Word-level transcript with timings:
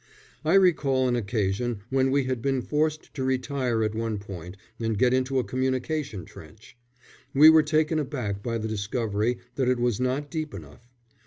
I 0.43 0.55
recall 0.55 1.07
an 1.07 1.15
occasion 1.15 1.81
when 1.91 2.09
we 2.09 2.23
had 2.23 2.41
been 2.41 2.63
forced 2.63 3.13
to 3.13 3.23
retire 3.23 3.83
at 3.83 3.93
one 3.93 4.17
point 4.17 4.57
and 4.79 4.97
get 4.97 5.13
into 5.13 5.37
a 5.37 5.43
communication 5.43 6.25
trench; 6.25 6.75
we 7.35 7.51
were 7.51 7.61
taken 7.61 7.99
aback 7.99 8.41
by 8.41 8.57
the 8.57 8.67
discovery 8.67 9.37
that 9.57 9.69
it 9.69 9.77
was 9.77 9.99
not 9.99 10.31
deep 10.31 10.55
enough. 10.55 10.89